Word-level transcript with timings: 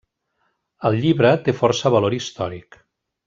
El 0.89 0.97
llibre 1.03 1.33
té 1.49 1.55
força 1.59 1.91
valor 1.97 2.17
històric. 2.21 2.81